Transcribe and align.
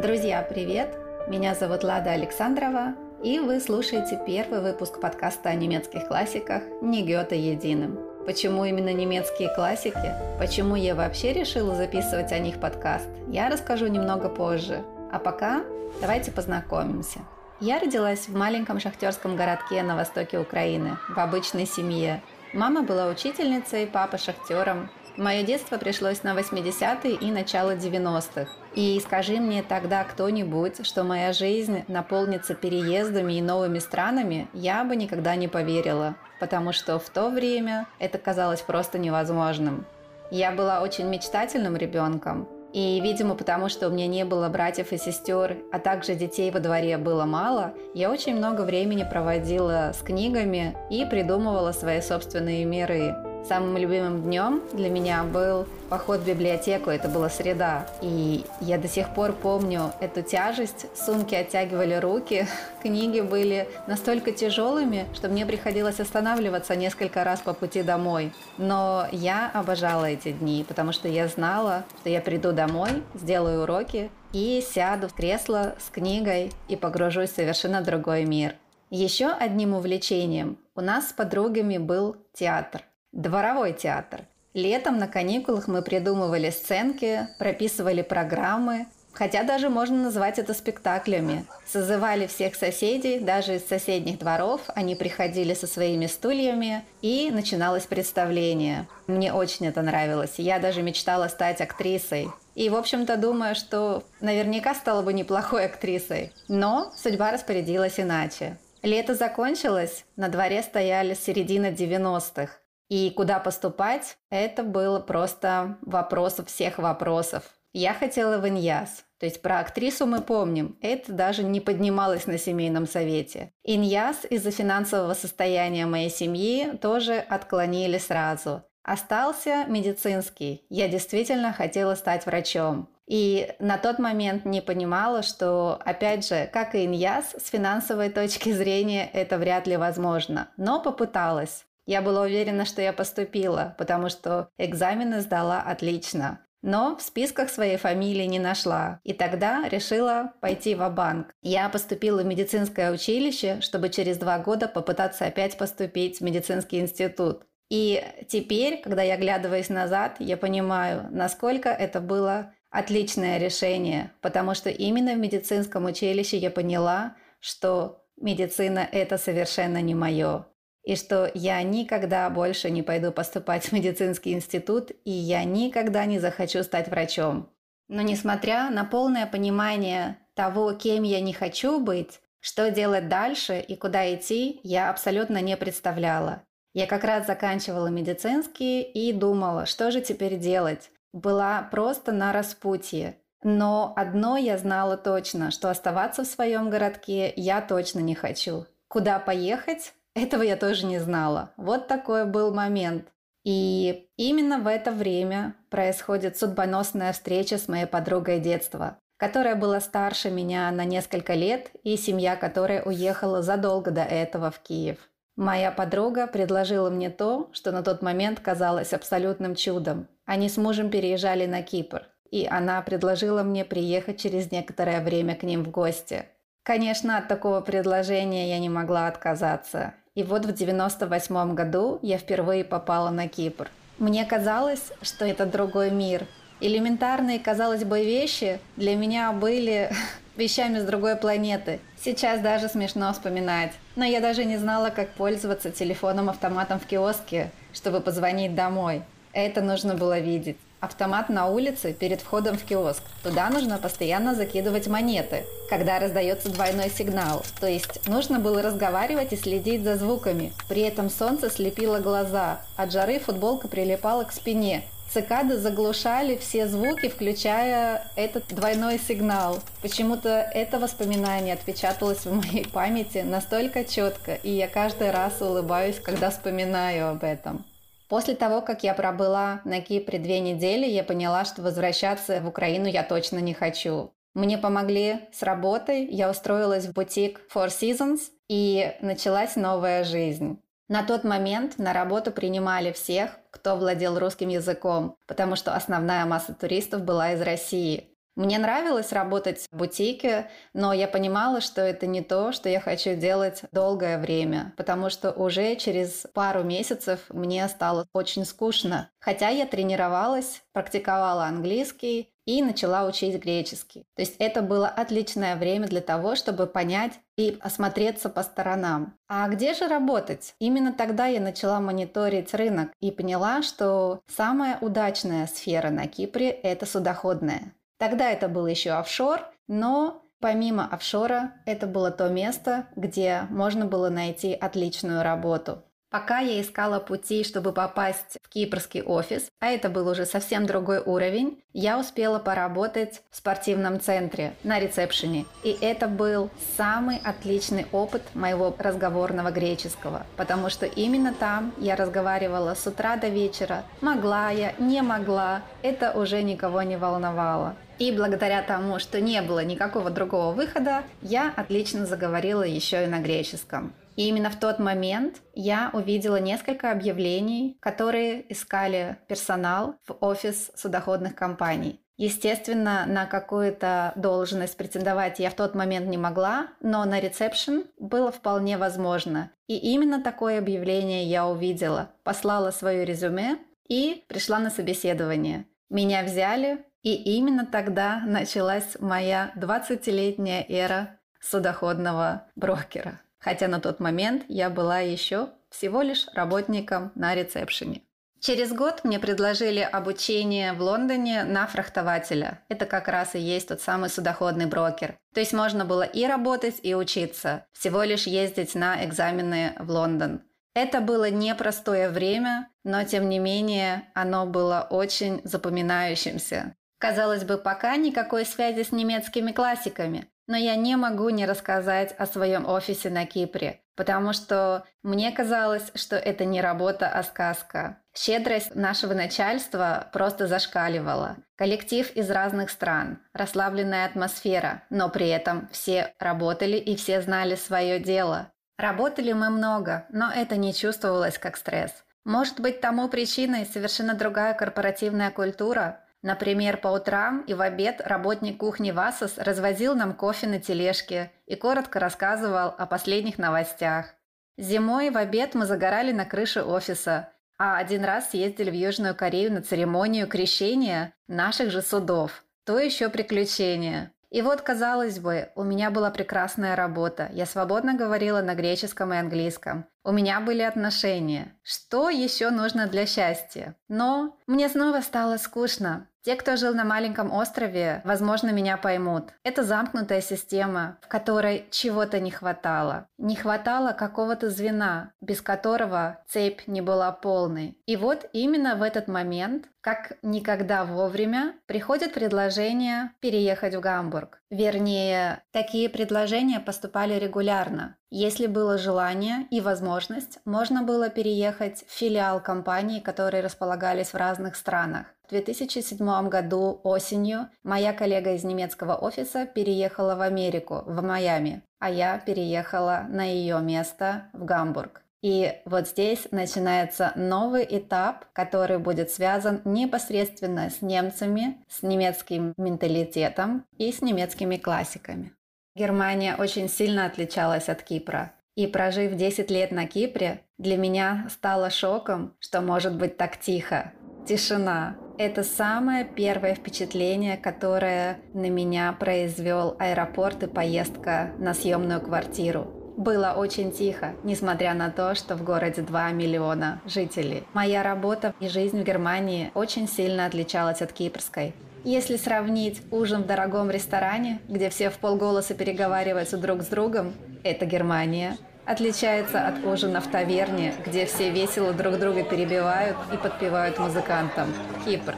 Друзья, 0.00 0.40
привет! 0.40 0.96
Меня 1.28 1.54
зовут 1.54 1.84
Лада 1.84 2.12
Александрова, 2.12 2.94
и 3.22 3.38
вы 3.38 3.60
слушаете 3.60 4.18
первый 4.26 4.62
выпуск 4.62 4.98
подкаста 4.98 5.50
о 5.50 5.54
немецких 5.54 6.08
классиках 6.08 6.62
«Не 6.80 7.02
Гёте 7.02 7.38
единым». 7.38 7.98
Почему 8.24 8.64
именно 8.64 8.94
немецкие 8.94 9.54
классики? 9.54 10.14
Почему 10.38 10.74
я 10.74 10.94
вообще 10.94 11.34
решила 11.34 11.74
записывать 11.74 12.32
о 12.32 12.38
них 12.38 12.58
подкаст? 12.60 13.08
Я 13.28 13.50
расскажу 13.50 13.88
немного 13.88 14.30
позже. 14.30 14.82
А 15.12 15.18
пока 15.18 15.64
давайте 16.00 16.32
познакомимся. 16.32 17.18
Я 17.60 17.78
родилась 17.78 18.26
в 18.26 18.34
маленьком 18.34 18.80
шахтерском 18.80 19.36
городке 19.36 19.82
на 19.82 19.96
востоке 19.96 20.38
Украины, 20.38 20.96
в 21.10 21.18
обычной 21.18 21.66
семье. 21.66 22.22
Мама 22.54 22.84
была 22.84 23.08
учительницей, 23.08 23.86
папа 23.86 24.16
шахтером. 24.16 24.88
Мое 25.16 25.42
детство 25.42 25.76
пришлось 25.76 26.22
на 26.22 26.34
80-е 26.34 27.14
и 27.14 27.30
начало 27.30 27.74
90-х. 27.74 28.48
И 28.74 29.00
скажи 29.00 29.40
мне 29.40 29.62
тогда 29.62 30.04
кто-нибудь, 30.04 30.86
что 30.86 31.02
моя 31.02 31.32
жизнь 31.32 31.84
наполнится 31.88 32.54
переездами 32.54 33.34
и 33.34 33.42
новыми 33.42 33.80
странами, 33.80 34.48
я 34.52 34.84
бы 34.84 34.94
никогда 34.94 35.34
не 35.34 35.48
поверила, 35.48 36.14
потому 36.38 36.72
что 36.72 36.98
в 36.98 37.08
то 37.10 37.28
время 37.28 37.86
это 37.98 38.18
казалось 38.18 38.60
просто 38.60 38.98
невозможным. 38.98 39.84
Я 40.30 40.52
была 40.52 40.80
очень 40.80 41.08
мечтательным 41.08 41.76
ребенком, 41.76 42.48
и, 42.72 43.00
видимо, 43.00 43.34
потому 43.34 43.68
что 43.68 43.88
у 43.88 43.90
меня 43.90 44.06
не 44.06 44.24
было 44.24 44.48
братьев 44.48 44.92
и 44.92 44.98
сестер, 44.98 45.56
а 45.72 45.80
также 45.80 46.14
детей 46.14 46.52
во 46.52 46.60
дворе 46.60 46.98
было 46.98 47.24
мало, 47.24 47.74
я 47.94 48.12
очень 48.12 48.36
много 48.36 48.62
времени 48.62 49.04
проводила 49.08 49.90
с 49.92 49.98
книгами 50.02 50.76
и 50.88 51.04
придумывала 51.04 51.72
свои 51.72 52.00
собственные 52.00 52.64
миры. 52.64 53.29
Самым 53.46 53.76
любимым 53.76 54.22
днем 54.22 54.62
для 54.72 54.88
меня 54.88 55.24
был 55.24 55.66
поход 55.88 56.20
в 56.20 56.26
библиотеку, 56.26 56.90
это 56.90 57.08
была 57.08 57.28
среда. 57.28 57.86
И 58.00 58.44
я 58.60 58.78
до 58.78 58.86
сих 58.86 59.12
пор 59.14 59.32
помню 59.32 59.92
эту 60.00 60.22
тяжесть, 60.22 60.86
сумки 60.96 61.34
оттягивали 61.34 61.94
руки, 61.94 62.46
книги 62.82 63.20
были 63.20 63.68
настолько 63.86 64.32
тяжелыми, 64.32 65.06
что 65.14 65.28
мне 65.28 65.44
приходилось 65.46 65.98
останавливаться 65.98 66.76
несколько 66.76 67.24
раз 67.24 67.40
по 67.40 67.52
пути 67.52 67.82
домой. 67.82 68.32
Но 68.56 69.06
я 69.10 69.50
обожала 69.52 70.04
эти 70.04 70.32
дни, 70.32 70.64
потому 70.66 70.92
что 70.92 71.08
я 71.08 71.26
знала, 71.26 71.84
что 72.00 72.10
я 72.10 72.20
приду 72.20 72.52
домой, 72.52 73.02
сделаю 73.14 73.62
уроки 73.62 74.10
и 74.32 74.62
сяду 74.62 75.08
в 75.08 75.14
кресло 75.14 75.74
с 75.84 75.90
книгой 75.90 76.52
и 76.68 76.76
погружусь 76.76 77.30
в 77.30 77.36
совершенно 77.36 77.80
другой 77.80 78.24
мир. 78.24 78.54
Еще 78.90 79.28
одним 79.28 79.74
увлечением 79.74 80.58
у 80.74 80.80
нас 80.80 81.10
с 81.10 81.12
подругами 81.12 81.78
был 81.78 82.16
театр. 82.32 82.82
Дворовой 83.12 83.72
театр. 83.72 84.22
Летом 84.54 84.98
на 84.98 85.08
каникулах 85.08 85.68
мы 85.68 85.82
придумывали 85.82 86.50
сценки, 86.50 87.28
прописывали 87.38 88.02
программы, 88.02 88.86
хотя 89.12 89.42
даже 89.42 89.68
можно 89.68 89.96
назвать 90.04 90.38
это 90.38 90.54
спектаклями. 90.54 91.44
Созывали 91.66 92.26
всех 92.28 92.54
соседей, 92.54 93.18
даже 93.18 93.56
из 93.56 93.66
соседних 93.66 94.18
дворов, 94.18 94.62
они 94.68 94.94
приходили 94.94 95.54
со 95.54 95.66
своими 95.66 96.06
стульями, 96.06 96.84
и 97.02 97.30
начиналось 97.32 97.84
представление. 97.84 98.88
Мне 99.08 99.32
очень 99.32 99.66
это 99.66 99.82
нравилось, 99.82 100.34
я 100.38 100.58
даже 100.60 100.82
мечтала 100.82 101.26
стать 101.28 101.60
актрисой. 101.60 102.28
И, 102.54 102.70
в 102.70 102.76
общем-то, 102.76 103.16
думаю, 103.16 103.54
что 103.54 104.04
наверняка 104.20 104.74
стала 104.74 105.02
бы 105.02 105.12
неплохой 105.12 105.66
актрисой. 105.66 106.32
Но 106.46 106.92
судьба 106.96 107.32
распорядилась 107.32 107.98
иначе. 107.98 108.56
Лето 108.82 109.14
закончилось, 109.14 110.04
на 110.16 110.28
дворе 110.28 110.62
стояли 110.62 111.14
середина 111.14 111.66
90-х. 111.66 112.60
И 112.90 113.10
куда 113.16 113.38
поступать, 113.38 114.18
это 114.28 114.64
было 114.64 114.98
просто 114.98 115.78
вопрос 115.80 116.40
всех 116.46 116.78
вопросов. 116.78 117.44
Я 117.72 117.94
хотела 117.94 118.38
в 118.38 118.48
Иньяс. 118.48 119.04
То 119.20 119.26
есть 119.26 119.42
про 119.42 119.60
актрису 119.60 120.06
мы 120.06 120.22
помним, 120.22 120.76
это 120.82 121.12
даже 121.12 121.44
не 121.44 121.60
поднималось 121.60 122.26
на 122.26 122.36
семейном 122.36 122.88
совете. 122.88 123.52
Иньяс 123.62 124.24
из-за 124.28 124.50
финансового 124.50 125.14
состояния 125.14 125.86
моей 125.86 126.10
семьи 126.10 126.72
тоже 126.82 127.18
отклонили 127.18 127.98
сразу. 127.98 128.64
Остался 128.82 129.66
медицинский. 129.68 130.64
Я 130.68 130.88
действительно 130.88 131.52
хотела 131.52 131.94
стать 131.94 132.26
врачом. 132.26 132.88
И 133.06 133.54
на 133.60 133.76
тот 133.76 133.98
момент 133.98 134.44
не 134.44 134.60
понимала, 134.60 135.22
что, 135.22 135.78
опять 135.84 136.26
же, 136.26 136.48
как 136.52 136.74
и 136.74 136.86
Иньяс, 136.86 137.36
с 137.38 137.50
финансовой 137.50 138.08
точки 138.08 138.50
зрения 138.52 139.08
это 139.12 139.36
вряд 139.38 139.66
ли 139.66 139.76
возможно. 139.76 140.48
Но 140.56 140.80
попыталась. 140.80 141.66
Я 141.86 142.02
была 142.02 142.22
уверена, 142.22 142.64
что 142.64 142.82
я 142.82 142.92
поступила, 142.92 143.74
потому 143.78 144.08
что 144.08 144.48
экзамены 144.58 145.20
сдала 145.20 145.60
отлично. 145.60 146.40
Но 146.62 146.96
в 146.96 147.02
списках 147.02 147.48
своей 147.48 147.78
фамилии 147.78 148.26
не 148.26 148.38
нашла. 148.38 149.00
И 149.02 149.14
тогда 149.14 149.66
решила 149.68 150.34
пойти 150.40 150.74
в 150.74 150.88
банк 150.90 151.34
Я 151.42 151.68
поступила 151.68 152.22
в 152.22 152.26
медицинское 152.26 152.92
училище, 152.92 153.60
чтобы 153.62 153.88
через 153.88 154.18
два 154.18 154.38
года 154.38 154.68
попытаться 154.68 155.24
опять 155.24 155.56
поступить 155.56 156.18
в 156.18 156.20
медицинский 156.20 156.80
институт. 156.80 157.46
И 157.70 158.04
теперь, 158.28 158.82
когда 158.82 159.02
я 159.02 159.14
оглядываюсь 159.14 159.68
назад, 159.68 160.16
я 160.18 160.36
понимаю, 160.36 161.06
насколько 161.10 161.70
это 161.70 162.00
было 162.00 162.52
отличное 162.68 163.38
решение, 163.38 164.12
потому 164.20 164.54
что 164.54 164.70
именно 164.70 165.14
в 165.14 165.18
медицинском 165.18 165.86
училище 165.86 166.36
я 166.36 166.50
поняла, 166.50 167.16
что 167.38 168.04
медицина– 168.16 168.86
это 168.92 169.18
совершенно 169.18 169.80
не 169.80 169.94
мое 169.94 170.46
и 170.84 170.96
что 170.96 171.30
я 171.34 171.62
никогда 171.62 172.28
больше 172.30 172.70
не 172.70 172.82
пойду 172.82 173.12
поступать 173.12 173.66
в 173.66 173.72
медицинский 173.72 174.32
институт, 174.32 174.90
и 175.04 175.10
я 175.10 175.44
никогда 175.44 176.04
не 176.06 176.18
захочу 176.18 176.62
стать 176.62 176.88
врачом. 176.88 177.48
Но 177.88 178.02
несмотря 178.02 178.70
на 178.70 178.84
полное 178.84 179.26
понимание 179.26 180.18
того, 180.34 180.72
кем 180.72 181.02
я 181.02 181.20
не 181.20 181.32
хочу 181.32 181.80
быть, 181.80 182.20
что 182.40 182.70
делать 182.70 183.08
дальше 183.08 183.60
и 183.60 183.76
куда 183.76 184.14
идти, 184.14 184.60
я 184.62 184.90
абсолютно 184.90 185.40
не 185.42 185.56
представляла. 185.56 186.42
Я 186.72 186.86
как 186.86 187.04
раз 187.04 187.26
заканчивала 187.26 187.88
медицинский 187.88 188.82
и 188.82 189.12
думала, 189.12 189.66
что 189.66 189.90
же 189.90 190.00
теперь 190.00 190.38
делать. 190.38 190.90
Была 191.12 191.62
просто 191.62 192.12
на 192.12 192.32
распутье. 192.32 193.16
Но 193.42 193.92
одно 193.96 194.36
я 194.36 194.56
знала 194.56 194.96
точно, 194.96 195.50
что 195.50 195.70
оставаться 195.70 196.22
в 196.22 196.28
своем 196.28 196.70
городке 196.70 197.32
я 197.36 197.60
точно 197.60 197.98
не 198.00 198.14
хочу. 198.14 198.66
Куда 198.88 199.18
поехать? 199.18 199.94
Этого 200.14 200.42
я 200.42 200.56
тоже 200.56 200.86
не 200.86 200.98
знала. 200.98 201.52
Вот 201.56 201.86
такой 201.86 202.24
был 202.24 202.52
момент. 202.52 203.08
И 203.44 204.08
именно 204.16 204.58
в 204.58 204.66
это 204.66 204.92
время 204.92 205.54
происходит 205.70 206.36
судьбоносная 206.36 207.12
встреча 207.12 207.58
с 207.58 207.68
моей 207.68 207.86
подругой 207.86 208.38
детства, 208.38 208.98
которая 209.16 209.54
была 209.54 209.80
старше 209.80 210.30
меня 210.30 210.70
на 210.70 210.84
несколько 210.84 211.34
лет 211.34 211.70
и 211.82 211.96
семья 211.96 212.36
которой 212.36 212.82
уехала 212.84 213.40
задолго 213.40 213.90
до 213.90 214.02
этого 214.02 214.50
в 214.50 214.58
Киев. 214.60 214.98
Моя 215.36 215.70
подруга 215.70 216.26
предложила 216.26 216.90
мне 216.90 217.08
то, 217.08 217.48
что 217.52 217.72
на 217.72 217.82
тот 217.82 218.02
момент 218.02 218.40
казалось 218.40 218.92
абсолютным 218.92 219.54
чудом. 219.54 220.06
Они 220.26 220.50
с 220.50 220.58
мужем 220.58 220.90
переезжали 220.90 221.46
на 221.46 221.62
Кипр, 221.62 222.08
и 222.30 222.46
она 222.46 222.82
предложила 222.82 223.42
мне 223.42 223.64
приехать 223.64 224.20
через 224.20 224.52
некоторое 224.52 225.00
время 225.02 225.34
к 225.34 225.42
ним 225.42 225.64
в 225.64 225.70
гости. 225.70 226.26
Конечно, 226.62 227.16
от 227.16 227.28
такого 227.28 227.62
предложения 227.62 228.50
я 228.50 228.58
не 228.58 228.68
могла 228.68 229.06
отказаться. 229.06 229.94
И 230.20 230.22
вот 230.22 230.44
в 230.44 230.52
98 230.52 231.54
году 231.54 231.98
я 232.02 232.18
впервые 232.18 232.62
попала 232.62 233.08
на 233.08 233.26
Кипр. 233.26 233.70
Мне 233.96 234.26
казалось, 234.26 234.92
что 235.00 235.24
это 235.24 235.46
другой 235.46 235.90
мир. 235.90 236.26
Элементарные, 236.60 237.38
казалось 237.38 237.84
бы, 237.84 238.04
вещи 238.04 238.60
для 238.76 238.96
меня 238.96 239.32
были 239.32 239.90
вещами 240.36 240.78
с 240.78 240.84
другой 240.84 241.16
планеты. 241.16 241.80
Сейчас 241.98 242.42
даже 242.42 242.68
смешно 242.68 243.10
вспоминать. 243.14 243.72
Но 243.96 244.04
я 244.04 244.20
даже 244.20 244.44
не 244.44 244.58
знала, 244.58 244.90
как 244.90 245.08
пользоваться 245.14 245.70
телефоном-автоматом 245.70 246.80
в 246.80 246.84
киоске, 246.84 247.50
чтобы 247.72 248.02
позвонить 248.02 248.54
домой. 248.54 249.00
Это 249.32 249.62
нужно 249.62 249.94
было 249.94 250.18
видеть. 250.18 250.58
Автомат 250.80 251.28
на 251.28 251.46
улице 251.46 251.92
перед 251.92 252.22
входом 252.22 252.56
в 252.56 252.64
киоск. 252.64 253.02
Туда 253.22 253.50
нужно 253.50 253.76
постоянно 253.76 254.34
закидывать 254.34 254.88
монеты, 254.88 255.44
когда 255.68 255.98
раздается 255.98 256.50
двойной 256.50 256.88
сигнал. 256.88 257.44
То 257.60 257.66
есть 257.66 258.08
нужно 258.08 258.40
было 258.40 258.62
разговаривать 258.62 259.34
и 259.34 259.36
следить 259.36 259.84
за 259.84 259.96
звуками. 259.96 260.54
При 260.68 260.80
этом 260.80 261.10
солнце 261.10 261.50
слепило 261.50 261.98
глаза. 261.98 262.62
От 262.76 262.92
жары 262.92 263.18
футболка 263.18 263.68
прилипала 263.68 264.24
к 264.24 264.32
спине. 264.32 264.84
Цикады 265.12 265.58
заглушали 265.58 266.36
все 266.36 266.68
звуки, 266.68 267.08
включая 267.08 268.06
этот 268.14 268.46
двойной 268.54 268.98
сигнал. 268.98 269.58
Почему-то 269.82 270.28
это 270.28 270.78
воспоминание 270.78 271.54
отпечаталось 271.54 272.24
в 272.24 272.32
моей 272.32 272.64
памяти 272.64 273.18
настолько 273.18 273.84
четко, 273.84 274.34
и 274.34 274.50
я 274.50 274.68
каждый 274.68 275.10
раз 275.10 275.42
улыбаюсь, 275.42 275.98
когда 275.98 276.30
вспоминаю 276.30 277.10
об 277.10 277.24
этом. 277.24 277.64
После 278.10 278.34
того, 278.34 278.60
как 278.60 278.82
я 278.82 278.92
пробыла 278.92 279.60
на 279.64 279.80
Кипре 279.80 280.18
две 280.18 280.40
недели, 280.40 280.84
я 280.84 281.04
поняла, 281.04 281.44
что 281.44 281.62
возвращаться 281.62 282.40
в 282.40 282.48
Украину 282.48 282.88
я 282.88 283.04
точно 283.04 283.38
не 283.38 283.54
хочу. 283.54 284.12
Мне 284.34 284.58
помогли 284.58 285.28
с 285.32 285.44
работой, 285.44 286.06
я 286.06 286.28
устроилась 286.28 286.86
в 286.86 286.92
бутик 286.92 287.40
Four 287.54 287.68
Seasons, 287.68 288.18
и 288.48 288.96
началась 289.00 289.54
новая 289.54 290.02
жизнь. 290.02 290.60
На 290.88 291.04
тот 291.04 291.22
момент 291.22 291.78
на 291.78 291.92
работу 291.92 292.32
принимали 292.32 292.90
всех, 292.90 293.38
кто 293.52 293.76
владел 293.76 294.18
русским 294.18 294.48
языком, 294.48 295.14
потому 295.28 295.54
что 295.54 295.76
основная 295.76 296.26
масса 296.26 296.52
туристов 296.52 297.04
была 297.04 297.34
из 297.34 297.42
России. 297.42 298.08
Мне 298.40 298.56
нравилось 298.56 299.12
работать 299.12 299.66
в 299.70 299.76
бутике, 299.76 300.48
но 300.72 300.94
я 300.94 301.08
понимала, 301.08 301.60
что 301.60 301.82
это 301.82 302.06
не 302.06 302.22
то, 302.22 302.52
что 302.52 302.70
я 302.70 302.80
хочу 302.80 303.14
делать 303.14 303.64
долгое 303.70 304.16
время, 304.16 304.72
потому 304.78 305.10
что 305.10 305.30
уже 305.30 305.76
через 305.76 306.26
пару 306.32 306.62
месяцев 306.62 307.20
мне 307.28 307.68
стало 307.68 308.06
очень 308.14 308.46
скучно. 308.46 309.10
Хотя 309.20 309.50
я 309.50 309.66
тренировалась, 309.66 310.62
практиковала 310.72 311.44
английский 311.44 312.32
и 312.46 312.62
начала 312.62 313.04
учить 313.04 313.42
греческий. 313.42 314.06
То 314.16 314.22
есть 314.22 314.36
это 314.38 314.62
было 314.62 314.88
отличное 314.88 315.54
время 315.56 315.86
для 315.86 316.00
того, 316.00 316.34
чтобы 316.34 316.66
понять 316.66 317.12
и 317.36 317.58
осмотреться 317.60 318.30
по 318.30 318.42
сторонам. 318.42 319.18
А 319.28 319.48
где 319.48 319.74
же 319.74 319.86
работать? 319.86 320.54
Именно 320.58 320.94
тогда 320.94 321.26
я 321.26 321.42
начала 321.42 321.78
мониторить 321.78 322.54
рынок 322.54 322.90
и 323.00 323.10
поняла, 323.10 323.60
что 323.60 324.22
самая 324.34 324.78
удачная 324.80 325.46
сфера 325.46 325.90
на 325.90 326.06
Кипре– 326.06 326.48
это 326.62 326.86
судоходная. 326.86 327.74
Тогда 328.00 328.30
это 328.30 328.48
был 328.48 328.66
еще 328.66 328.92
офшор, 328.92 329.42
но 329.68 330.22
помимо 330.40 330.86
офшора 330.86 331.52
это 331.66 331.86
было 331.86 332.10
то 332.10 332.30
место, 332.30 332.86
где 332.96 333.42
можно 333.50 333.84
было 333.84 334.08
найти 334.08 334.54
отличную 334.54 335.22
работу. 335.22 335.84
Пока 336.08 336.38
я 336.38 336.62
искала 336.62 336.98
пути, 336.98 337.44
чтобы 337.44 337.72
попасть 337.72 338.38
в 338.42 338.48
кипрский 338.48 339.02
офис, 339.02 339.48
а 339.60 339.66
это 339.66 339.90
был 339.90 340.08
уже 340.08 340.24
совсем 340.24 340.64
другой 340.66 340.98
уровень, 340.98 341.62
я 341.74 342.00
успела 342.00 342.38
поработать 342.38 343.22
в 343.30 343.36
спортивном 343.36 344.00
центре 344.00 344.54
на 344.64 344.80
ресепшене. 344.80 345.44
И 345.62 345.76
это 345.80 346.08
был 346.08 346.50
самый 346.78 347.18
отличный 347.22 347.86
опыт 347.92 348.22
моего 348.34 348.74
разговорного 348.78 349.50
греческого, 349.50 350.24
потому 350.38 350.70
что 350.70 350.86
именно 350.86 351.34
там 351.34 351.74
я 351.76 351.96
разговаривала 351.96 352.74
с 352.74 352.86
утра 352.86 353.16
до 353.16 353.28
вечера. 353.28 353.84
Могла 354.00 354.50
я, 354.50 354.72
не 354.78 355.02
могла, 355.02 355.60
это 355.82 356.18
уже 356.18 356.42
никого 356.42 356.80
не 356.80 356.96
волновало. 356.96 357.76
И 358.00 358.12
благодаря 358.12 358.62
тому, 358.62 358.98
что 358.98 359.20
не 359.20 359.42
было 359.42 359.62
никакого 359.62 360.08
другого 360.08 360.54
выхода, 360.54 361.02
я 361.20 361.52
отлично 361.54 362.06
заговорила 362.06 362.62
еще 362.62 363.04
и 363.04 363.06
на 363.06 363.20
греческом. 363.20 363.92
И 364.16 364.26
именно 364.26 364.48
в 364.48 364.58
тот 364.58 364.78
момент 364.78 365.42
я 365.54 365.90
увидела 365.92 366.40
несколько 366.40 366.92
объявлений, 366.92 367.76
которые 367.78 368.50
искали 368.50 369.18
персонал 369.28 369.96
в 370.06 370.16
офис 370.22 370.70
судоходных 370.74 371.34
компаний. 371.34 372.00
Естественно, 372.16 373.04
на 373.06 373.26
какую-то 373.26 374.14
должность 374.16 374.78
претендовать 374.78 375.38
я 375.38 375.50
в 375.50 375.54
тот 375.54 375.74
момент 375.74 376.06
не 376.06 376.16
могла, 376.16 376.68
но 376.80 377.04
на 377.04 377.20
ресепшн 377.20 377.84
было 377.98 378.32
вполне 378.32 378.78
возможно. 378.78 379.50
И 379.66 379.76
именно 379.76 380.22
такое 380.22 380.58
объявление 380.58 381.24
я 381.24 381.46
увидела. 381.46 382.12
Послала 382.24 382.70
свое 382.70 383.04
резюме 383.04 383.58
и 383.88 384.24
пришла 384.26 384.58
на 384.58 384.70
собеседование. 384.70 385.66
Меня 385.90 386.22
взяли, 386.22 386.84
и 387.02 387.14
именно 387.14 387.66
тогда 387.66 388.20
началась 388.26 388.96
моя 389.00 389.52
20-летняя 389.56 390.64
эра 390.68 391.18
судоходного 391.40 392.46
брокера 392.56 393.20
хотя 393.40 393.68
на 393.68 393.80
тот 393.80 393.98
момент 393.98 394.44
я 394.48 394.70
была 394.70 395.00
еще 395.00 395.48
всего 395.70 396.02
лишь 396.02 396.28
работником 396.34 397.10
на 397.14 397.34
ресепшене. 397.34 398.02
Через 398.40 398.72
год 398.72 399.04
мне 399.04 399.18
предложили 399.18 399.80
обучение 399.80 400.72
в 400.72 400.80
Лондоне 400.80 401.44
на 401.44 401.66
фрахтователя. 401.66 402.62
Это 402.70 402.86
как 402.86 403.08
раз 403.08 403.34
и 403.34 403.38
есть 403.38 403.68
тот 403.68 403.82
самый 403.82 404.08
судоходный 404.08 404.64
брокер. 404.64 405.18
То 405.34 405.40
есть 405.40 405.52
можно 405.52 405.84
было 405.84 406.04
и 406.04 406.24
работать, 406.24 406.76
и 406.82 406.94
учиться. 406.94 407.66
Всего 407.72 408.02
лишь 408.02 408.26
ездить 408.26 408.74
на 408.74 409.04
экзамены 409.04 409.74
в 409.78 409.90
Лондон. 409.90 410.42
Это 410.72 411.02
было 411.02 411.28
непростое 411.30 412.08
время, 412.08 412.70
но 412.82 413.04
тем 413.04 413.28
не 413.28 413.38
менее 413.38 414.08
оно 414.14 414.46
было 414.46 414.86
очень 414.88 415.42
запоминающимся. 415.44 416.74
Казалось 417.00 417.44
бы, 417.44 417.56
пока 417.56 417.96
никакой 417.96 418.44
связи 418.44 418.82
с 418.82 418.92
немецкими 418.92 419.52
классиками, 419.52 420.28
но 420.46 420.56
я 420.58 420.76
не 420.76 420.96
могу 420.96 421.30
не 421.30 421.46
рассказать 421.46 422.14
о 422.18 422.26
своем 422.26 422.68
офисе 422.68 423.08
на 423.08 423.24
Кипре, 423.24 423.80
потому 423.96 424.34
что 424.34 424.84
мне 425.02 425.32
казалось, 425.32 425.90
что 425.94 426.16
это 426.16 426.44
не 426.44 426.60
работа, 426.60 427.08
а 427.08 427.22
сказка. 427.22 427.96
Щедрость 428.14 428.74
нашего 428.74 429.14
начальства 429.14 430.10
просто 430.12 430.46
зашкаливала. 430.46 431.38
Коллектив 431.56 432.10
из 432.14 432.30
разных 432.30 432.68
стран, 432.70 433.20
расслабленная 433.32 434.04
атмосфера, 434.04 434.82
но 434.90 435.08
при 435.08 435.28
этом 435.28 435.70
все 435.72 436.12
работали 436.18 436.76
и 436.76 436.96
все 436.96 437.22
знали 437.22 437.54
свое 437.54 437.98
дело. 437.98 438.52
Работали 438.76 439.32
мы 439.32 439.48
много, 439.48 440.04
но 440.10 440.30
это 440.30 440.58
не 440.58 440.74
чувствовалось 440.74 441.38
как 441.38 441.56
стресс. 441.56 441.92
Может 442.26 442.60
быть, 442.60 442.82
тому 442.82 443.08
причиной 443.08 443.64
совершенно 443.64 444.12
другая 444.12 444.52
корпоративная 444.52 445.30
культура– 445.30 446.00
Например, 446.22 446.76
по 446.76 446.88
утрам 446.88 447.42
и 447.46 447.54
в 447.54 447.62
обед 447.62 448.02
работник 448.04 448.58
кухни 448.58 448.90
Васос 448.90 449.38
развозил 449.38 449.94
нам 449.94 450.14
кофе 450.14 450.46
на 450.46 450.60
тележке 450.60 451.32
и 451.46 451.56
коротко 451.56 451.98
рассказывал 451.98 452.74
о 452.76 452.86
последних 452.86 453.38
новостях. 453.38 454.14
Зимой 454.58 455.08
в 455.10 455.16
обед 455.16 455.54
мы 455.54 455.64
загорали 455.64 456.12
на 456.12 456.26
крыше 456.26 456.62
офиса, 456.62 457.30
а 457.58 457.78
один 457.78 458.04
раз 458.04 458.30
съездили 458.30 458.70
в 458.70 458.74
Южную 458.74 459.14
Корею 459.14 459.52
на 459.52 459.62
церемонию 459.62 460.26
крещения 460.26 461.14
наших 461.28 461.70
же 461.70 461.80
судов. 461.80 462.44
То 462.64 462.78
еще 462.78 463.08
приключение. 463.08 464.12
И 464.30 464.42
вот, 464.42 464.60
казалось 464.60 465.18
бы, 465.18 465.50
у 465.56 465.64
меня 465.64 465.90
была 465.90 466.10
прекрасная 466.10 466.76
работа. 466.76 467.28
Я 467.32 467.46
свободно 467.46 467.94
говорила 467.94 468.42
на 468.42 468.54
греческом 468.54 469.12
и 469.12 469.16
английском. 469.16 469.86
У 470.04 470.12
меня 470.12 470.40
были 470.40 470.62
отношения. 470.62 471.58
Что 471.62 472.10
еще 472.10 472.50
нужно 472.50 472.86
для 472.86 473.06
счастья? 473.06 473.74
Но 473.88 474.38
мне 474.46 474.68
снова 474.68 475.00
стало 475.00 475.36
скучно. 475.36 476.08
Те, 476.22 476.36
кто 476.36 476.56
жил 476.56 476.74
на 476.74 476.84
маленьком 476.84 477.32
острове, 477.32 478.02
возможно, 478.04 478.50
меня 478.50 478.76
поймут. 478.76 479.30
Это 479.42 479.64
замкнутая 479.64 480.20
система, 480.20 480.98
в 481.00 481.08
которой 481.08 481.66
чего-то 481.70 482.20
не 482.20 482.30
хватало. 482.30 483.08
Не 483.16 483.36
хватало 483.36 483.92
какого-то 483.92 484.50
звена, 484.50 485.12
без 485.22 485.40
которого 485.40 486.22
цепь 486.28 486.66
не 486.66 486.82
была 486.82 487.10
полной. 487.12 487.78
И 487.86 487.96
вот 487.96 488.28
именно 488.34 488.76
в 488.76 488.82
этот 488.82 489.08
момент, 489.08 489.68
как 489.80 490.18
никогда 490.22 490.84
вовремя, 490.84 491.54
приходит 491.66 492.12
предложение 492.12 493.12
переехать 493.20 493.74
в 493.74 493.80
Гамбург. 493.80 494.40
Вернее, 494.50 495.42
такие 495.52 495.88
предложения 495.88 496.60
поступали 496.60 497.14
регулярно. 497.14 497.96
Если 498.10 498.46
было 498.46 498.76
желание 498.76 499.46
и 499.50 499.60
возможность, 499.60 500.38
можно 500.44 500.82
было 500.82 501.08
переехать 501.08 501.84
в 501.86 501.92
филиал 501.92 502.42
компаний, 502.42 503.00
которые 503.00 503.42
располагались 503.42 504.08
в 504.08 504.16
разных 504.16 504.56
странах. 504.56 505.06
В 505.26 505.30
2007 505.30 506.28
году 506.28 506.80
осенью 506.82 507.48
моя 507.62 507.92
коллега 507.92 508.34
из 508.34 508.42
немецкого 508.42 508.96
офиса 508.96 509.46
переехала 509.46 510.16
в 510.16 510.22
Америку, 510.22 510.82
в 510.86 511.02
Майами, 511.02 511.62
а 511.78 511.88
я 511.88 512.18
переехала 512.18 513.06
на 513.08 513.22
ее 513.22 513.60
место 513.60 514.28
в 514.32 514.44
Гамбург. 514.44 515.02
И 515.22 515.52
вот 515.66 515.88
здесь 515.88 516.28
начинается 516.30 517.12
новый 517.14 517.66
этап, 517.68 518.24
который 518.32 518.78
будет 518.78 519.10
связан 519.10 519.60
непосредственно 519.64 520.70
с 520.70 520.80
немцами, 520.80 521.62
с 521.68 521.82
немецким 521.82 522.54
менталитетом 522.56 523.66
и 523.76 523.92
с 523.92 524.00
немецкими 524.00 524.56
классиками. 524.56 525.32
Германия 525.76 526.36
очень 526.36 526.68
сильно 526.68 527.06
отличалась 527.06 527.68
от 527.68 527.82
Кипра. 527.82 528.32
И 528.56 528.66
прожив 528.66 529.14
10 529.14 529.50
лет 529.50 529.70
на 529.70 529.86
Кипре, 529.86 530.42
для 530.58 530.76
меня 530.76 531.26
стало 531.30 531.70
шоком, 531.70 532.34
что 532.40 532.60
может 532.60 532.96
быть 532.96 533.16
так 533.16 533.38
тихо. 533.38 533.92
Тишина. 534.26 534.96
Это 535.18 535.42
самое 535.42 536.04
первое 536.04 536.54
впечатление, 536.54 537.36
которое 537.36 538.20
на 538.32 538.48
меня 538.48 538.92
произвел 538.92 539.76
аэропорт 539.78 540.42
и 540.42 540.46
поездка 540.46 541.32
на 541.38 541.54
съемную 541.54 542.00
квартиру. 542.00 542.79
Было 543.00 543.32
очень 543.34 543.72
тихо, 543.72 544.12
несмотря 544.24 544.74
на 544.74 544.90
то, 544.90 545.14
что 545.14 545.34
в 545.34 545.42
городе 545.42 545.80
2 545.80 546.10
миллиона 546.10 546.82
жителей. 546.84 547.44
Моя 547.54 547.82
работа 547.82 548.34
и 548.40 548.48
жизнь 548.48 548.78
в 548.78 548.84
Германии 548.84 549.50
очень 549.54 549.88
сильно 549.88 550.26
отличалась 550.26 550.82
от 550.82 550.92
кипрской. 550.92 551.54
Если 551.82 552.18
сравнить 552.18 552.82
ужин 552.90 553.22
в 553.22 553.26
дорогом 553.26 553.70
ресторане, 553.70 554.38
где 554.48 554.68
все 554.68 554.90
в 554.90 554.98
полголоса 554.98 555.54
переговариваются 555.54 556.36
друг 556.36 556.60
с 556.60 556.66
другом, 556.66 557.14
это 557.42 557.64
Германия. 557.64 558.36
Отличается 558.66 559.48
от 559.48 559.64
ужина 559.64 560.02
в 560.02 560.08
таверне, 560.08 560.74
где 560.84 561.06
все 561.06 561.30
весело 561.30 561.72
друг 561.72 561.98
друга 561.98 562.22
перебивают 562.22 562.98
и 563.14 563.16
подпевают 563.16 563.78
музыкантам. 563.78 564.52
Кипр. 564.84 565.14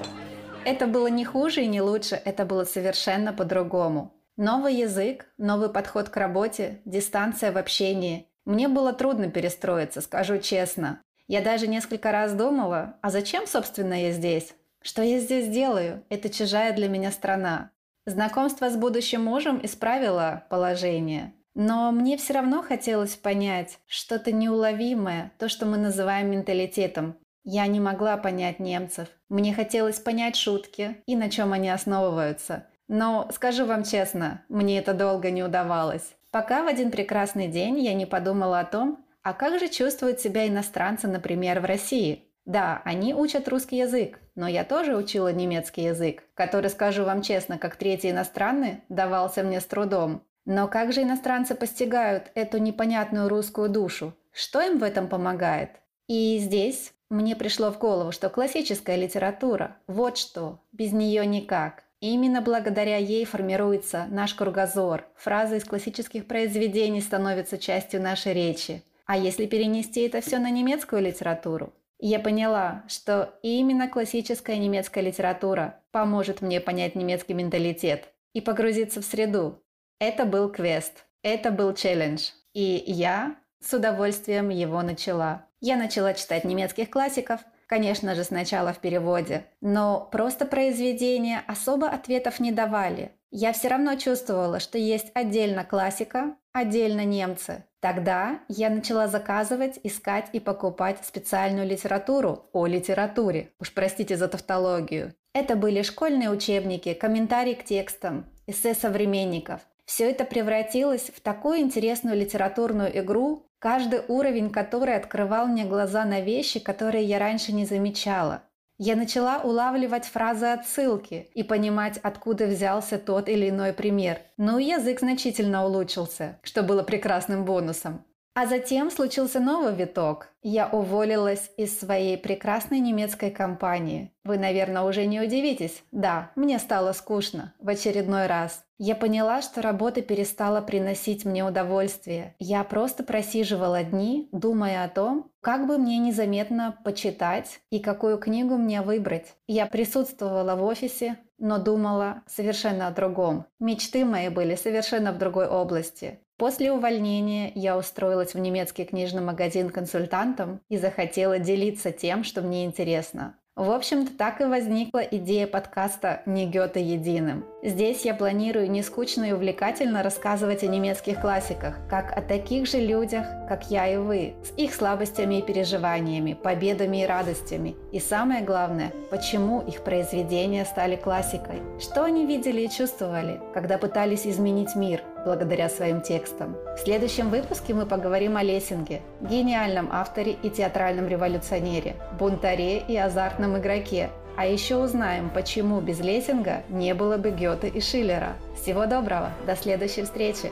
Это 0.65 0.87
было 0.87 1.09
не 1.09 1.25
хуже 1.25 1.62
и 1.62 1.67
не 1.67 1.81
лучше, 1.81 2.15
это 2.15 2.45
было 2.45 2.62
совершенно 2.62 3.33
по-другому. 3.33 4.12
Новый 4.37 4.75
язык, 4.75 5.27
новый 5.37 5.69
подход 5.69 6.09
к 6.09 6.17
работе, 6.17 6.81
дистанция 6.87 7.53
в 7.53 7.59
общении. 7.59 8.29
Мне 8.47 8.69
было 8.69 8.95
трудно 8.95 9.31
перестроиться, 9.31 10.01
скажу 10.01 10.39
честно. 10.39 11.03
Я 11.29 11.43
даже 11.43 11.67
несколько 11.67 12.12
раз 12.12 12.33
думала, 12.33 12.97
а 13.03 13.11
зачем, 13.11 13.47
собственно, 13.47 13.95
я 13.95 14.11
здесь? 14.11 14.55
Что 14.83 15.03
я 15.03 15.19
здесь 15.21 15.49
делаю? 15.49 16.03
Это 16.09 16.31
чужая 16.31 16.73
для 16.73 16.89
меня 16.89 17.12
страна. 17.12 17.71
Знакомство 18.07 18.71
с 18.71 18.77
будущим 18.77 19.25
мужем 19.25 19.61
исправило 19.62 20.45
положение. 20.49 21.35
Но 21.55 21.93
мне 21.93 22.17
все 22.17 22.33
равно 22.33 22.62
хотелось 22.62 23.15
понять 23.15 23.79
что-то 23.87 24.33
неуловимое, 24.33 25.33
то, 25.39 25.51
что 25.51 25.67
мы 25.67 25.77
называем 25.77 26.31
менталитетом. 26.31 27.17
Я 27.45 27.67
не 27.67 27.81
могла 27.81 28.17
понять 28.17 28.61
немцев. 28.61 29.09
Мне 29.29 29.53
хотелось 29.53 30.01
понять 30.01 30.37
шутки 30.37 31.03
и 31.07 31.17
на 31.17 31.29
чем 31.31 31.53
они 31.53 31.69
основываются. 31.69 32.67
Но 32.93 33.27
скажу 33.33 33.65
вам 33.65 33.85
честно, 33.85 34.45
мне 34.51 34.79
это 34.79 34.93
долго 34.93 35.31
не 35.31 35.43
удавалось. 35.43 36.15
Пока 36.31 36.63
в 36.63 36.67
один 36.67 36.91
прекрасный 36.91 37.49
день 37.49 37.79
я 37.79 37.95
не 37.95 38.05
подумала 38.05 38.61
о 38.61 38.67
том, 38.67 39.03
а 39.23 39.33
как 39.33 39.59
же 39.59 39.69
чувствуют 39.69 40.21
себя 40.21 40.47
иностранцы, 40.47 41.09
например, 41.09 41.61
в 41.61 41.65
России? 41.65 42.29
Да, 42.45 42.83
они 42.85 43.15
учат 43.15 43.49
русский 43.49 43.79
язык, 43.79 44.19
но 44.35 44.47
я 44.47 44.63
тоже 44.65 44.95
учила 44.95 45.33
немецкий 45.33 45.85
язык, 45.85 46.25
который, 46.35 46.69
скажу 46.69 47.05
вам 47.05 47.23
честно, 47.23 47.57
как 47.57 47.77
третий 47.77 48.11
иностранный, 48.11 48.83
давался 48.91 49.43
мне 49.43 49.63
с 49.63 49.65
трудом. 49.65 50.23
Но 50.45 50.69
как 50.69 50.93
же 50.93 51.01
иностранцы 51.01 51.55
постигают 51.55 52.31
эту 52.35 52.59
непонятную 52.59 53.31
русскую 53.31 53.71
душу? 53.71 54.13
Что 54.33 54.61
им 54.61 54.79
в 54.79 54.83
этом 54.83 55.09
помогает? 55.09 55.71
И 56.09 56.37
здесь 56.39 56.93
мне 57.09 57.37
пришло 57.37 57.73
в 57.73 57.79
голову, 57.79 58.13
что 58.13 58.29
классическая 58.29 58.97
литература– 58.97 59.79
вот 59.87 60.19
что, 60.19 60.61
без 60.73 60.93
нее 60.93 61.25
никак. 61.25 61.85
И 62.03 62.15
именно 62.15 62.43
благодаря 62.43 62.97
ей 62.97 63.25
формируется 63.25 64.07
наш 64.11 64.35
кругозор, 64.35 65.07
фразы 65.15 65.59
из 65.59 65.65
классических 65.65 66.27
произведений 66.27 67.01
становятся 67.01 67.59
частью 67.59 68.03
нашей 68.03 68.33
речи. 68.35 68.83
А 69.07 69.17
если 69.17 69.47
перенести 69.47 70.01
это 70.01 70.21
все 70.21 70.41
на 70.41 70.51
немецкую 70.51 71.03
литературу? 71.03 71.73
Я 72.01 72.19
поняла, 72.19 72.83
что 72.89 73.39
именно 73.43 73.89
классическая 73.89 74.57
немецкая 74.57 75.03
литература 75.03 75.81
поможет 75.93 76.43
мне 76.43 76.61
понять 76.61 76.97
немецкий 76.97 77.35
менталитет 77.35 78.09
и 78.33 78.41
погрузиться 78.41 79.01
в 79.01 79.05
среду. 79.05 79.63
Это 80.01 80.25
был 80.25 80.51
квест, 80.51 81.05
это 81.23 81.53
был 81.53 81.73
челлендж. 81.73 82.31
И 82.53 82.83
я 82.85 83.37
с 83.61 83.73
удовольствием 83.75 84.49
его 84.49 84.83
начала. 84.83 85.47
Я 85.61 85.77
начала 85.77 86.15
читать 86.15 86.43
немецких 86.43 86.91
классиков, 86.91 87.43
конечно 87.73 88.14
же, 88.14 88.23
сначала 88.23 88.75
в 88.75 88.81
переводе, 88.81 89.47
но 89.62 90.07
просто 90.12 90.45
произведения 90.45 91.43
особо 91.47 91.87
ответов 91.88 92.38
не 92.38 92.52
давали. 92.52 93.12
Я 93.31 93.55
все 93.55 93.69
равно 93.69 93.95
чувствовала, 93.95 94.61
что 94.61 94.76
есть 94.76 95.11
отдельно 95.14 95.64
классика, 95.64 96.37
отдельно 96.52 97.07
немцы. 97.07 97.64
Тогда 97.81 98.41
я 98.49 98.69
начала 98.69 99.09
заказывать, 99.09 99.81
искать 99.85 100.26
и 100.35 100.38
покупать 100.38 100.99
специальную 101.02 101.67
литературу 101.67 102.50
о 102.52 102.67
литературе. 102.67 103.52
Уж 103.59 103.73
простите 103.73 104.19
за 104.19 104.29
тавтологию. 104.29 105.14
Это 105.33 105.57
были 105.57 105.81
школьные 105.81 106.29
учебники, 106.29 106.93
комментарии 106.93 107.55
к 107.55 107.64
текстам, 107.64 108.26
эссе 108.47 108.75
современников. 108.75 109.62
Все 109.93 110.11
это 110.11 110.25
превратилось 110.25 111.11
в 111.15 111.21
такую 111.21 111.59
интересную 111.59 112.17
литературную 112.17 112.99
игру, 113.01 113.45
каждый 113.59 114.01
уровень 114.09 114.49
которой 114.49 114.97
открывал 114.97 115.47
мне 115.47 115.67
глаза 115.67 116.07
на 116.07 116.23
вещи, 116.23 116.61
которые 116.61 117.05
я 117.05 117.19
раньше 117.19 117.53
не 117.53 117.67
замечала. 117.67 118.43
Я 118.79 118.97
начала 118.97 119.43
улавливать 119.43 120.07
фразы 120.07 120.47
отсылки 120.47 121.29
и 121.35 121.43
понимать, 121.43 121.99
откуда 122.03 122.47
взялся 122.47 122.97
тот 122.97 123.29
или 123.29 123.51
иной 123.51 123.75
пример. 123.75 124.23
Но 124.39 124.59
язык 124.59 125.01
значительно 125.01 125.67
улучшился, 125.67 126.39
что 126.43 126.63
было 126.63 126.83
прекрасным 126.83 127.45
бонусом. 127.45 128.03
А 128.35 128.47
затем 128.47 128.91
случился 128.91 129.41
новый 129.41 129.75
виток. 129.75 130.29
Я 130.43 130.67
уволилась 130.67 131.51
из 131.59 131.79
своей 131.79 132.17
прекрасной 132.17 132.81
немецкой 132.81 133.31
компании. 133.31 134.11
Вы, 134.25 134.39
наверное, 134.39 134.85
уже 134.85 135.05
не 135.05 135.21
удивитесь. 135.21 135.83
Да, 135.93 136.31
мне 136.35 136.59
стало 136.59 136.93
скучно. 136.93 137.53
В 137.59 137.69
очередной 137.69 138.27
раз. 138.27 138.65
Я 138.79 138.97
поняла, 138.97 139.43
что 139.43 139.61
работа 139.61 140.01
перестала 140.01 140.62
приносить 140.62 141.27
мне 141.27 141.45
удовольствие. 141.45 142.35
Я 142.39 142.65
просто 142.65 143.05
просиживала 143.05 143.85
дни, 143.85 144.31
думая 144.33 144.85
о 144.85 144.89
том, 144.89 145.31
как 145.41 145.67
бы 145.67 145.77
мне 145.77 145.99
незаметно 145.99 146.77
почитать 146.85 147.61
и 147.71 147.81
какую 147.81 148.17
книгу 148.17 148.57
мне 148.57 148.81
выбрать. 148.81 149.35
Я 149.47 149.67
присутствовала 149.67 150.57
в 150.57 150.65
офисе, 150.65 151.19
но 151.39 151.59
думала 151.59 152.23
совершенно 152.27 152.87
о 152.87 152.93
другом. 152.93 153.45
Мечты 153.61 154.07
мои 154.07 154.31
были 154.31 154.55
совершенно 154.55 155.12
в 155.12 155.19
другой 155.19 155.47
области. 155.47 156.21
После 156.37 156.73
увольнения 156.73 157.53
я 157.55 157.77
устроилась 157.77 158.35
в 158.35 158.39
немецкий 158.39 158.85
книжный 158.85 159.23
магазин 159.23 159.71
консультантом 159.71 160.61
и 160.69 160.77
захотела 160.77 161.39
делиться 161.39 161.93
тем, 161.93 162.25
что 162.25 162.43
мне 162.43 162.65
интересно. 162.65 163.37
В 163.55 163.71
общем-то, 163.71 164.17
так 164.17 164.41
и 164.41 164.45
возникла 164.45 165.01
идея 165.01 165.47
подкаста 165.47 166.23
«Не 166.25 166.47
Гёте 166.47 166.81
единым». 166.81 167.45
Здесь 167.62 168.03
я 168.07 168.15
планирую 168.15 168.71
не 168.71 168.83
скучно 168.83 169.25
и 169.25 169.33
увлекательно 169.33 170.03
рассказывать 170.03 170.62
о 170.62 170.69
немецких 170.69 171.21
классиках, 171.21 171.77
как 171.91 172.17
о 172.17 172.23
таких 172.23 172.67
же 172.67 172.79
людях, 172.79 173.27
как 173.51 173.71
я 173.71 173.93
и 173.93 173.99
вы, 173.99 174.37
с 174.43 174.59
их 174.59 174.75
слабостями 174.75 175.39
и 175.39 175.43
переживаниями, 175.43 176.33
победами 176.33 177.03
и 177.03 177.07
радостями. 177.07 177.77
И 177.93 178.01
самое 178.01 178.43
главное, 178.43 178.91
почему 179.11 179.61
их 179.61 179.85
произведения 179.85 180.65
стали 180.65 180.97
классикой. 180.97 181.61
Что 181.79 182.05
они 182.05 182.25
видели 182.25 182.62
и 182.62 182.71
чувствовали, 182.71 183.39
когда 183.53 183.77
пытались 183.77 184.27
изменить 184.27 184.75
мир– 184.75 185.03
благодаря 185.25 185.69
своим 185.69 186.00
текстам. 186.00 186.57
В 186.76 186.81
следующем 186.81 187.31
выпуске 187.31 187.75
мы 187.75 187.87
поговорим 187.87 188.37
о 188.37 188.43
Лессинге, 188.43 189.00
гениальном 189.21 189.88
авторе 189.93 190.37
и 190.43 190.50
театральном 190.50 191.09
революционере, 191.09 191.97
бунтаре 192.19 192.79
и 192.79 192.97
азартном 192.97 193.59
игроке. 193.59 194.11
А 194.37 194.47
еще 194.47 194.76
узнаем, 194.76 195.31
почему 195.31 195.81
без 195.81 196.00
Лессинга 196.00 196.62
не 196.69 196.95
было 196.95 197.19
бы 197.19 197.31
Гёте 197.31 197.69
и 197.69 197.81
Шиллера. 197.81 198.35
Всего 198.61 198.87
доброго, 198.87 199.31
до 199.47 199.55
следующей 199.57 200.05
встречи! 200.05 200.50